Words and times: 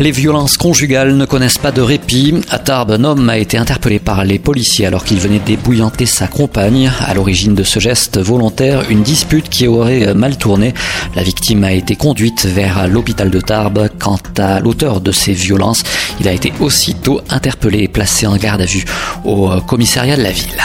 Les 0.00 0.10
violences 0.10 0.56
conjugales 0.56 1.16
ne 1.16 1.24
connaissent 1.24 1.58
pas 1.58 1.70
de 1.70 1.80
répit. 1.80 2.34
À 2.50 2.58
Tarbes, 2.58 2.90
un 2.90 3.04
homme 3.04 3.28
a 3.28 3.38
été 3.38 3.56
interpellé 3.56 4.00
par 4.00 4.24
les 4.24 4.40
policiers 4.40 4.86
alors 4.86 5.04
qu'il 5.04 5.20
venait 5.20 5.38
débouillanter 5.38 6.04
sa 6.04 6.26
compagne. 6.26 6.90
À 7.06 7.14
l'origine 7.14 7.54
de 7.54 7.62
ce 7.62 7.78
geste 7.78 8.18
volontaire, 8.18 8.90
une 8.90 9.04
dispute 9.04 9.48
qui 9.48 9.68
aurait 9.68 10.12
mal 10.14 10.36
tourné. 10.36 10.74
La 11.14 11.22
victime 11.22 11.62
a 11.62 11.72
été 11.72 11.94
conduite 11.94 12.44
vers 12.44 12.88
l'hôpital 12.88 13.30
de 13.30 13.40
Tarbes. 13.40 13.88
Quant 14.00 14.18
à 14.36 14.58
l'auteur 14.58 15.00
de 15.00 15.12
ces 15.12 15.32
violences, 15.32 15.84
il 16.18 16.26
a 16.26 16.32
été 16.32 16.52
aussitôt 16.58 17.20
interpellé 17.30 17.84
et 17.84 17.88
placé 17.88 18.26
en 18.26 18.36
garde 18.36 18.62
à 18.62 18.66
vue 18.66 18.84
au 19.24 19.48
commissariat 19.60 20.16
de 20.16 20.22
la 20.22 20.32
ville. 20.32 20.58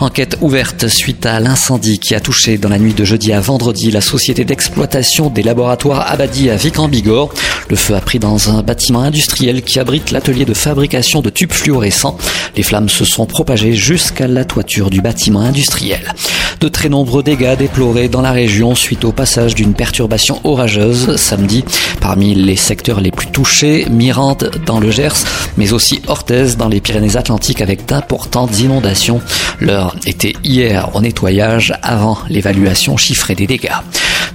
Enquête 0.00 0.36
ouverte 0.40 0.88
suite 0.88 1.24
à 1.24 1.38
l'incendie 1.40 2.00
qui 2.00 2.14
a 2.14 2.20
touché 2.20 2.58
dans 2.58 2.68
la 2.68 2.78
nuit 2.78 2.94
de 2.94 3.04
jeudi 3.04 3.32
à 3.32 3.40
vendredi 3.40 3.92
la 3.92 4.00
société 4.00 4.44
d'exploitation 4.44 5.30
des 5.30 5.42
laboratoires 5.42 6.10
Abadi 6.10 6.50
à 6.50 6.56
Vic-en-Bigorre. 6.56 7.32
Le 7.70 7.76
feu 7.76 7.94
a 7.94 8.00
pris 8.00 8.18
dans 8.18 8.50
un 8.50 8.62
bâtiment 8.62 8.73
industriel 8.94 9.62
qui 9.62 9.78
abrite 9.78 10.10
l'atelier 10.10 10.44
de 10.44 10.54
fabrication 10.54 11.20
de 11.20 11.30
tubes 11.30 11.52
fluorescents. 11.52 12.16
Les 12.56 12.62
flammes 12.62 12.88
se 12.88 13.04
sont 13.04 13.26
propagées 13.26 13.72
jusqu'à 13.74 14.26
la 14.26 14.44
toiture 14.44 14.90
du 14.90 15.00
bâtiment 15.00 15.40
industriel. 15.40 16.12
De 16.60 16.68
très 16.68 16.88
nombreux 16.88 17.22
dégâts 17.22 17.56
déplorés 17.56 18.08
dans 18.08 18.20
la 18.20 18.32
région 18.32 18.74
suite 18.74 19.04
au 19.04 19.12
passage 19.12 19.54
d'une 19.54 19.74
perturbation 19.74 20.40
orageuse 20.44 21.16
samedi. 21.16 21.64
Parmi 22.00 22.34
les 22.34 22.56
secteurs 22.56 23.00
les 23.00 23.10
plus 23.10 23.28
touchés, 23.28 23.86
Mirande 23.90 24.50
dans 24.66 24.80
le 24.80 24.90
Gers, 24.90 25.24
mais 25.56 25.72
aussi 25.72 26.00
Orthez 26.06 26.56
dans 26.58 26.68
les 26.68 26.80
Pyrénées-Atlantiques 26.80 27.60
avec 27.60 27.86
d'importantes 27.86 28.58
inondations. 28.60 29.20
L'heure 29.60 29.96
était 30.06 30.34
hier 30.42 30.90
au 30.94 31.00
nettoyage 31.00 31.74
avant 31.82 32.18
l'évaluation 32.28 32.96
chiffrée 32.96 33.34
des 33.34 33.46
dégâts. 33.46 33.70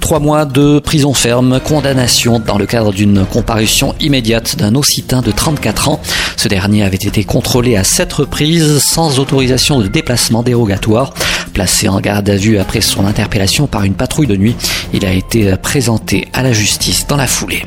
Trois 0.09 0.19
mois 0.19 0.45
de 0.45 0.79
prison 0.79 1.13
ferme, 1.13 1.59
condamnation 1.59 2.39
dans 2.39 2.57
le 2.57 2.65
cadre 2.65 2.91
d'une 2.91 3.27
comparution 3.27 3.93
immédiate 3.99 4.55
d'un 4.55 4.73
Occitan 4.73 5.21
de 5.21 5.29
34 5.31 5.87
ans. 5.87 5.99
Ce 6.35 6.47
dernier 6.47 6.81
avait 6.81 6.95
été 6.95 7.23
contrôlé 7.23 7.75
à 7.75 7.83
sept 7.83 8.11
reprises 8.13 8.79
sans 8.79 9.19
autorisation 9.19 9.79
de 9.79 9.87
déplacement 9.87 10.41
dérogatoire. 10.41 11.13
Placé 11.53 11.87
en 11.89 11.99
garde 11.99 12.27
à 12.27 12.37
vue 12.37 12.57
après 12.57 12.81
son 12.81 13.05
interpellation 13.05 13.67
par 13.67 13.83
une 13.83 13.93
patrouille 13.93 14.25
de 14.25 14.35
nuit, 14.35 14.55
il 14.93 15.05
a 15.05 15.13
été 15.13 15.55
présenté 15.57 16.27
à 16.33 16.41
la 16.41 16.53
justice 16.53 17.05
dans 17.05 17.15
la 17.15 17.27
foulée. 17.27 17.61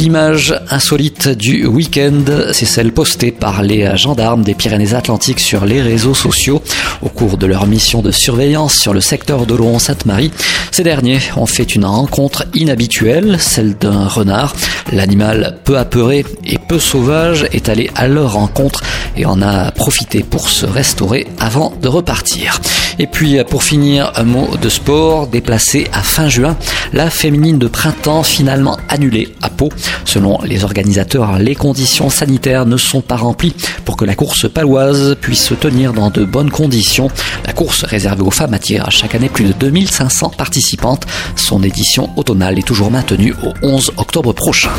L'image 0.00 0.54
insolite 0.70 1.28
du 1.28 1.66
week-end, 1.66 2.22
c'est 2.52 2.66
celle 2.66 2.92
postée 2.92 3.32
par 3.32 3.62
les 3.62 3.96
gendarmes 3.96 4.42
des 4.42 4.54
Pyrénées-Atlantiques 4.54 5.40
sur 5.40 5.64
les 5.64 5.82
réseaux 5.82 6.14
sociaux 6.14 6.62
au 7.02 7.08
cours 7.08 7.36
de 7.36 7.46
leur 7.46 7.66
mission 7.66 8.00
de 8.00 8.12
surveillance 8.12 8.74
sur 8.74 8.94
le 8.94 9.00
secteur 9.00 9.44
de 9.44 9.58
sainte-Marie. 9.78 10.30
Ces 10.70 10.84
derniers 10.84 11.18
ont 11.36 11.46
fait 11.46 11.74
une 11.74 11.84
rencontre 11.84 12.46
inhabituelle, 12.54 13.38
celle 13.40 13.76
d'un 13.76 14.06
renard. 14.06 14.54
L'animal 14.92 15.58
peu 15.64 15.76
apeuré 15.76 16.24
et 16.46 16.58
peu 16.58 16.78
sauvage 16.78 17.48
est 17.50 17.68
allé 17.68 17.90
à 17.96 18.06
leur 18.06 18.34
rencontre 18.34 18.82
et 19.16 19.26
en 19.26 19.42
a 19.42 19.72
profité 19.72 20.22
pour 20.22 20.48
se 20.48 20.64
restaurer 20.64 21.26
avant 21.40 21.72
de 21.82 21.88
repartir. 21.88 22.60
Et 23.00 23.06
puis 23.06 23.38
pour 23.48 23.62
finir, 23.62 24.12
un 24.16 24.24
mot 24.24 24.48
de 24.60 24.68
sport 24.68 25.26
déplacé 25.26 25.88
à 25.92 26.02
fin 26.02 26.28
juin. 26.28 26.56
La 26.92 27.10
féminine 27.10 27.58
de 27.58 27.68
printemps 27.68 28.22
finalement 28.22 28.76
annulée 28.88 29.34
à 29.42 29.50
Pau. 29.50 29.68
Selon 30.04 30.38
les 30.42 30.64
organisateurs, 30.64 31.38
les 31.38 31.54
conditions 31.54 32.10
sanitaires 32.10 32.66
ne 32.66 32.76
sont 32.76 33.00
pas 33.00 33.16
remplies 33.16 33.54
pour 33.84 33.96
que 33.96 34.04
la 34.04 34.14
course 34.14 34.48
paloise 34.48 35.16
puisse 35.20 35.44
se 35.44 35.54
tenir 35.54 35.92
dans 35.92 36.10
de 36.10 36.24
bonnes 36.24 36.50
conditions. 36.50 37.10
La 37.46 37.52
course 37.52 37.84
réservée 37.84 38.22
aux 38.22 38.30
femmes 38.30 38.54
attire 38.54 38.90
chaque 38.90 39.14
année 39.14 39.28
plus 39.28 39.44
de 39.44 39.52
2500 39.52 40.30
participantes. 40.36 41.06
Son 41.36 41.62
édition 41.62 42.10
automnale 42.16 42.58
est 42.58 42.66
toujours 42.66 42.90
maintenue 42.90 43.34
au 43.42 43.52
11 43.62 43.92
octobre 43.96 44.32
prochain. 44.32 44.70